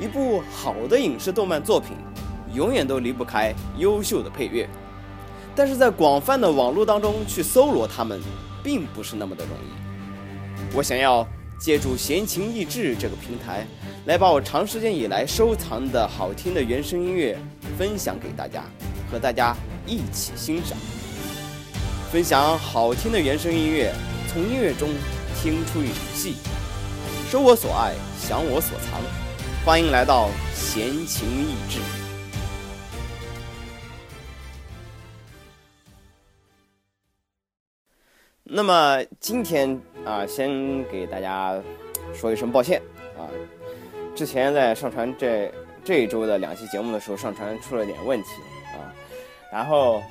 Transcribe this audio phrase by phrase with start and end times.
[0.00, 1.90] 一部好的影视动漫作品，
[2.54, 4.66] 永远都离不开优秀的配乐。
[5.54, 8.18] 但是在广泛的网络当中去搜罗它们，
[8.64, 10.74] 并不是那么的容易。
[10.74, 11.26] 我想要
[11.60, 13.66] 借助闲情逸致这个平台，
[14.06, 17.38] 来把我长时间以来收藏的好听的原声音乐
[17.76, 18.64] 分享给大家，
[19.12, 19.54] 和大家
[19.86, 20.78] 一起欣赏。
[22.10, 23.92] 分享好听的原声音乐，
[24.32, 24.88] 从音乐中
[25.36, 26.36] 听出一场戏，
[27.30, 29.29] 收我所爱，享我所藏。
[29.62, 31.78] 欢迎来到闲情逸致。
[38.42, 41.60] 那么今天啊，先给大家
[42.14, 42.80] 说一声抱歉
[43.18, 43.28] 啊，
[44.16, 45.52] 之前在上传这
[45.84, 48.28] 这一周的两期节目的时候，上传出了点问题
[48.74, 48.88] 啊，
[49.52, 50.02] 然后。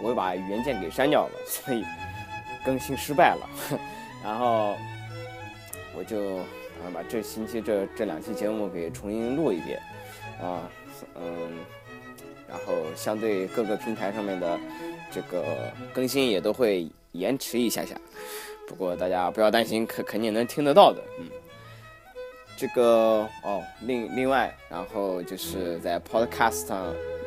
[0.00, 1.84] 我又把原件给删掉了，所以
[2.64, 3.50] 更新失败了。
[4.22, 4.76] 然后
[5.92, 6.38] 我就
[6.82, 9.80] 啊把这星期这这两期节目给重新录一遍
[10.40, 10.70] 啊，
[11.14, 11.58] 嗯，
[12.48, 14.58] 然后相对各个平台上面的
[15.10, 15.44] 这个
[15.92, 17.94] 更新也都会延迟一下下。
[18.66, 21.02] 不过大家不要担心，肯肯定能听得到的。
[21.18, 21.26] 嗯，
[22.56, 26.68] 这个哦，另另外，然后就是在 Podcast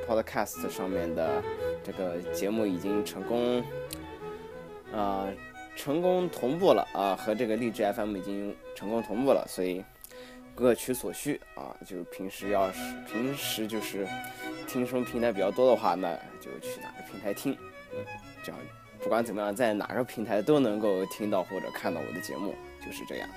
[0.07, 1.41] Podcast 上面的。
[1.83, 3.59] 这个节目已经成功，
[4.93, 5.25] 啊，
[5.81, 9.83] 成功同步了啊，和这个励志 FM 已经成功同步了，所以
[10.53, 11.75] 各取所需啊。
[11.83, 12.79] 就平时要是
[13.11, 14.07] 平时就是
[14.67, 17.57] 听什么平台比较多的话，那就去哪个平台听，
[18.43, 18.61] 这样
[18.99, 22.53] 不管怎么样，在哪个平台都能够听到或者看到我的节目，
[22.85, 23.27] 就是这样，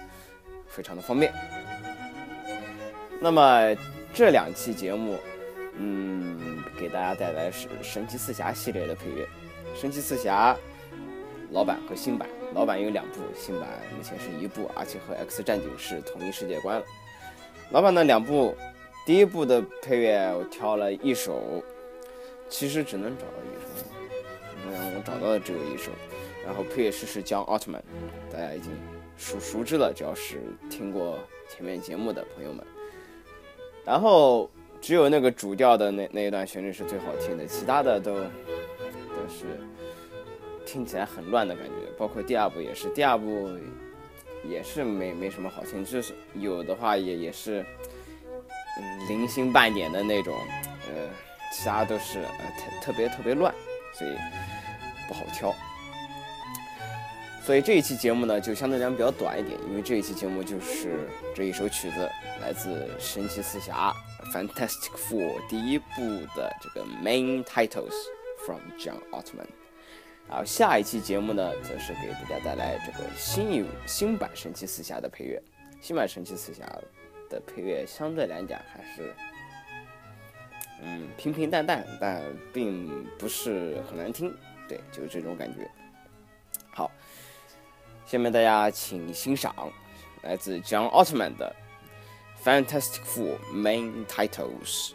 [0.68, 1.32] 非常的方便。
[3.22, 3.74] 那么
[4.12, 5.18] 这两期节目。
[5.76, 9.26] 嗯，给大家带来是神奇四侠系列的配乐。
[9.74, 10.56] 神奇四侠
[11.50, 16.86] 老版和新版，老版有两部，新版目前是一部，而且和 X 战警是统一世界观了。
[17.70, 18.54] 老版的两部，
[19.04, 21.62] 第一部的配乐我挑了一首，
[22.48, 23.86] 其实只能找到一首，
[24.66, 25.90] 嗯，我找到的只有一首。
[26.46, 27.82] 然后配乐师是江奥特曼，
[28.32, 28.70] 大家已经
[29.16, 30.40] 熟熟知了，只要是
[30.70, 31.18] 听过
[31.50, 32.64] 前面节目的朋友们。
[33.84, 34.48] 然后。
[34.80, 38.20] 只有那个主调的那那一段旋律是最好听的，其他的都都
[39.30, 39.46] 是
[40.66, 41.72] 听起来很乱的感觉。
[41.98, 43.48] 包括第二部也是，第二部
[44.42, 47.64] 也是没没什么好听，就是有的话也也是
[48.78, 50.34] 嗯零星半点的那种，
[50.88, 51.08] 呃，
[51.52, 53.54] 其他都是呃特特别特别乱，
[53.92, 54.16] 所以
[55.08, 55.54] 不好挑。
[57.42, 62.10] 所以这一期节目呢，就相对来讲比较短一点，因为这一期节目就是这一首曲子，
[62.40, 63.94] 来自神奇四侠。
[64.32, 66.00] Fantastic Four 第一部
[66.34, 67.92] 的这个 Main Titles
[68.46, 69.46] from John Altman，
[70.28, 75.42] 然后下一期节目呢，则是给大家带来这个新一新版神奇四侠的配乐。
[75.80, 76.64] 新版神奇四侠
[77.28, 79.14] 的配乐相对来讲还是，
[80.82, 84.34] 嗯，平平淡淡，但并不是很难听。
[84.66, 85.70] 对，就是这种感觉。
[86.70, 86.90] 好，
[88.06, 89.54] 下面大家请欣赏
[90.22, 91.54] 来自 John Altman 的。
[92.44, 94.92] Fantastic Four main titles.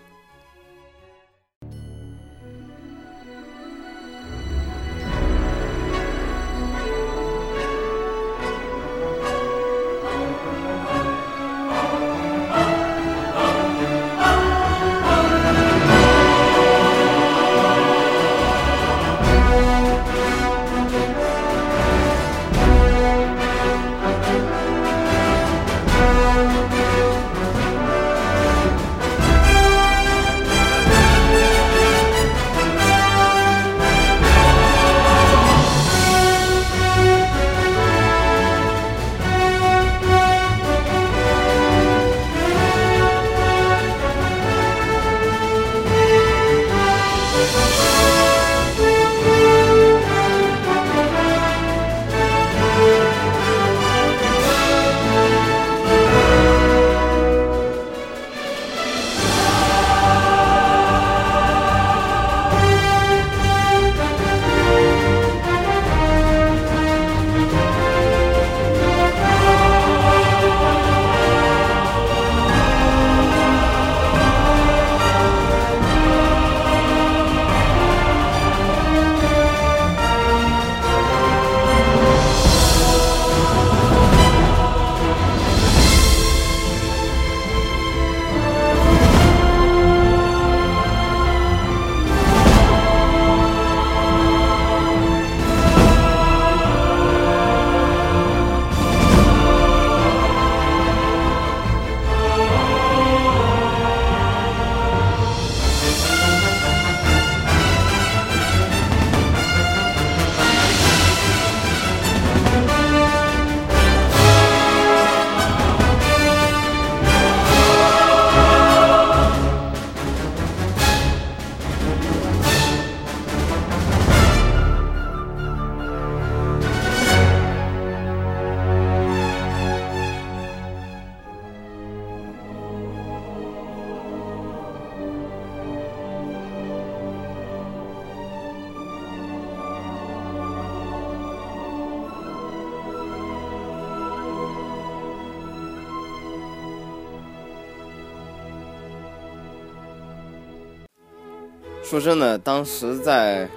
[151.89, 153.49] 说真的，当时在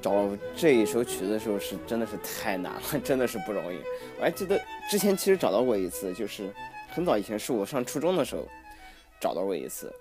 [0.00, 0.26] 找
[0.56, 3.76] 这一首曲子的时候，是真的是太难了， 真的是不容易。
[4.18, 4.58] 我还记得
[4.90, 6.50] 之前其实找到过一次，就是
[6.88, 8.48] 很早以前，是我上初中的时候
[9.20, 9.92] 找到过一次。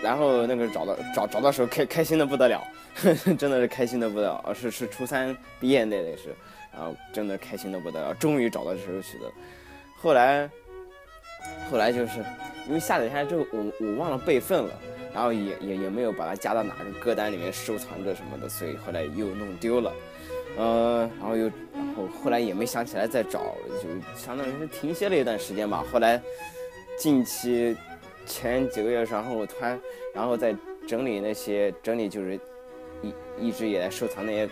[0.00, 2.62] 然后那个找到找找到时候开开心的不得了，
[3.36, 4.54] 真的是开心的不得了。
[4.54, 6.32] 是是初三毕业那那是，
[6.72, 9.28] 然后真的开心的不得了，终于找到这首曲子。
[10.00, 10.48] 后来
[11.68, 12.24] 后来就是
[12.68, 14.70] 因为下载下来之后，我我忘了备份了。
[15.16, 19.90] 然后也也也没有把它加到哪个歌单里面收藏着什么的，所以后来又弄丢了，
[20.58, 25.82] 呃，然后又然后后来也没想起来再找，就相当于是停歇了一段时间吧。
[25.90, 26.20] 后来
[26.98, 27.74] 近期
[28.26, 29.80] 前几个月，然后我突然
[30.14, 30.54] 然后在
[30.86, 32.38] 整理那些整理就是
[33.00, 33.14] 一
[33.48, 34.46] 一直以来收藏那些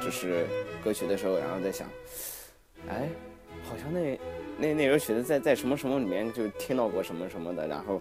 [0.00, 0.46] 就是
[0.84, 1.88] 歌曲的时候，然后在想，
[2.88, 3.08] 哎，
[3.64, 4.16] 好像那
[4.58, 8.00] 那那首曲子在在什么什么里面就听到过什么什么的，然后。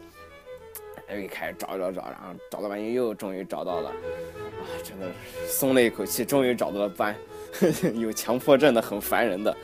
[1.10, 5.08] 又开始找找找，然后找到半天又终于找到了，啊，真的
[5.48, 7.16] 松了一口气，终于找到了班，
[7.96, 9.56] 有强迫症的很烦人的，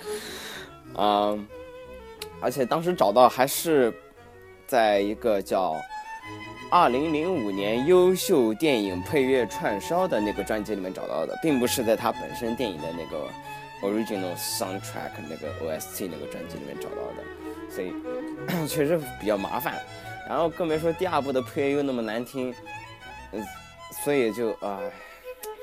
[0.95, 1.37] 啊，
[2.41, 3.93] 而且当时找到还是
[4.67, 5.75] 在一个叫
[6.71, 13.27] 二零零五年优秀电影配乐串烧的那个专辑里面找到的，并不是在他本身电影的那个
[13.81, 17.23] original soundtrack 那个 OST 那个专辑里面找到的，
[17.71, 17.91] 所以
[18.67, 19.79] 确实比较麻烦。
[20.29, 22.53] 然后更别说第二部的配乐又那么难听，
[23.31, 23.43] 嗯，
[24.03, 24.79] 所以就啊，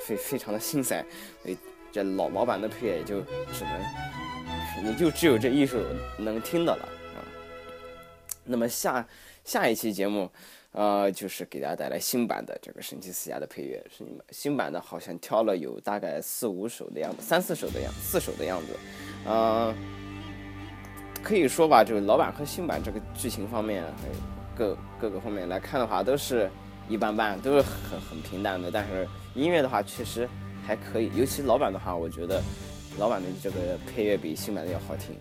[0.04, 1.06] 非非常的心塞。
[1.40, 1.56] 所以
[1.92, 3.20] 这老老版的配乐也就
[3.52, 5.78] 只能，也就只有这一首
[6.18, 6.82] 能听的了
[7.14, 7.22] 啊。
[8.42, 9.06] 那么下
[9.44, 10.28] 下一期节目，
[10.72, 13.80] 呃，就是给大家带来新版的这个神奇四侠的配乐。
[13.88, 18.76] 是你们新版的，好像挑了有大概四五首的样子，三四首的样，四首的样子。
[19.26, 19.72] 嗯，
[21.22, 23.84] 可以说吧，就是老版和新版这个剧情方面。
[24.56, 26.50] 各各个方面来看的话，都是
[26.88, 28.70] 一般般，都是很很平淡的。
[28.70, 30.28] 但是音乐的话，确实
[30.66, 31.10] 还可以。
[31.14, 32.42] 尤其老版的话，我觉得
[32.98, 35.14] 老版的这个配乐比新版的要好听。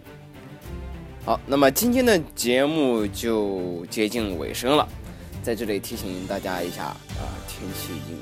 [1.26, 4.88] 好，那么今天的节目就接近尾声了，
[5.42, 8.18] 在这里提醒大家一下啊，天气已经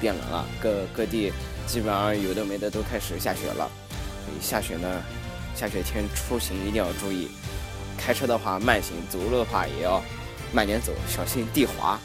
[0.00, 1.32] 变冷了，各各地
[1.66, 3.70] 基本上有的没的都开始下雪了。
[4.26, 5.00] 所以下雪呢，
[5.54, 7.28] 下雪天出行一定要注意，
[7.98, 10.00] 开车的话慢行，走路的话也要。
[10.50, 12.00] 慢点走，小心地滑。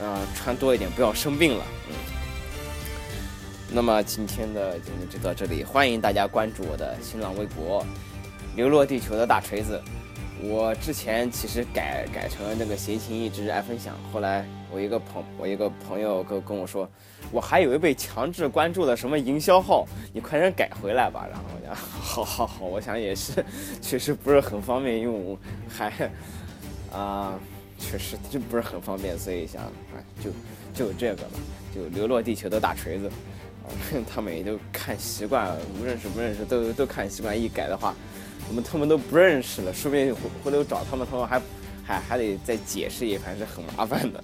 [0.00, 1.64] 嗯，穿多一点，不要生病了。
[1.88, 1.94] 嗯。
[3.70, 7.86] 那么今天的节目就到这里，欢迎大家关注我的新浪微博
[8.54, 9.80] “流落地球的大锤子”。
[10.42, 16.88] 我之前其实改改成了那个闲情逸致爱分享，后来我一个朋我一个朋友跟跟我说，
[17.30, 21.26] 我还以为被强制关注了什么营销号，你快点改回来吧。
[21.30, 23.44] 然后我讲，好好好，我想也是，
[23.80, 25.92] 确实不是很方便用，还。
[26.92, 27.40] 啊，
[27.78, 30.30] 确实就不是很方便，所以想啊，就
[30.74, 31.28] 就这个吧，
[31.74, 33.06] 就流落地球的大锤子，
[33.64, 33.72] 啊，
[34.12, 37.94] 他们也都看习惯了，无认识不认识都都看习惯，一改的话，
[38.48, 41.40] 我们他们都不认识了，说不定回回头找他们，他们还
[41.84, 44.22] 还还得再解释一番，是很麻烦的。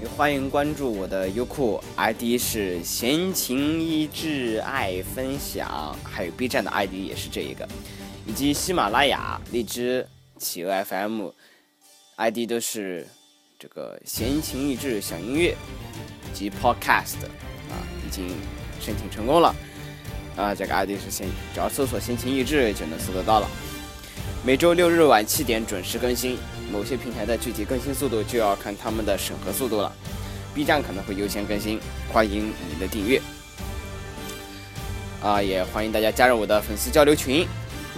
[0.00, 7.68] 也欢迎关注我的优酷，ID 是闲情逸致爱分享，还有 B 站的 ID 也是这一个，
[8.26, 10.06] 以及喜马拉雅、荔枝。
[10.38, 13.06] 企鹅 FM，ID 都是
[13.60, 15.54] 这个闲情逸致想音乐
[16.34, 17.22] 及 Podcast
[17.70, 18.26] 啊，已经
[18.80, 19.54] 申请成功了
[20.36, 23.48] 啊，这个 ID 是闲，只要搜索闲情逸致就能搜得到了。
[24.44, 26.36] 每周六日晚七点准时更新，
[26.72, 29.92] 某些平台的具体更新速度就要看他们的审核速度了。
[30.54, 31.78] B 站可能会优先更新，
[32.12, 33.20] 欢迎你的订阅
[35.22, 37.46] 啊，也欢迎大家加入我的粉丝交流群。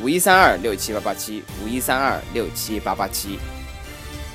[0.02, 3.38] 五一三二六七八八七，五一三二六七八八七，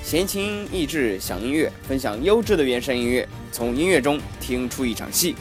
[0.03, 5.36] 闲情逸致享音乐，分享优质的原声音乐，从音乐中听出一场戏，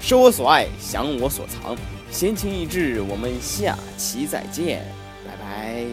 [0.00, 1.74] 收我所爱，享我所藏，
[2.14, 4.84] 闲情逸致，我们下期再见，
[5.26, 5.84] 拜拜。